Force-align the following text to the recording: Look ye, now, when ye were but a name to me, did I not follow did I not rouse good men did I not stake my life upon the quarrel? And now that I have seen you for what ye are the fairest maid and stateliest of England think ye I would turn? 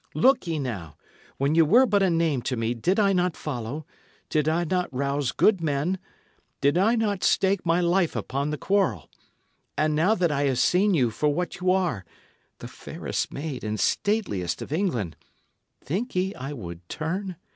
Look 0.15 0.47
ye, 0.47 0.57
now, 0.57 0.97
when 1.37 1.53
ye 1.53 1.61
were 1.61 1.85
but 1.85 2.01
a 2.01 2.09
name 2.09 2.41
to 2.49 2.57
me, 2.57 2.73
did 2.73 2.99
I 2.99 3.13
not 3.13 3.37
follow 3.37 3.85
did 4.29 4.49
I 4.49 4.63
not 4.63 4.91
rouse 4.91 5.31
good 5.31 5.61
men 5.61 5.99
did 6.59 6.75
I 6.75 6.95
not 6.95 7.23
stake 7.23 7.63
my 7.67 7.81
life 7.81 8.15
upon 8.15 8.49
the 8.49 8.57
quarrel? 8.57 9.11
And 9.77 9.93
now 9.93 10.15
that 10.15 10.31
I 10.31 10.45
have 10.45 10.57
seen 10.57 10.95
you 10.95 11.11
for 11.11 11.29
what 11.31 11.61
ye 11.61 11.71
are 11.71 12.03
the 12.57 12.67
fairest 12.67 13.31
maid 13.31 13.63
and 13.63 13.79
stateliest 13.79 14.59
of 14.63 14.71
England 14.73 15.17
think 15.83 16.15
ye 16.15 16.33
I 16.33 16.51
would 16.51 16.89
turn? 16.89 17.35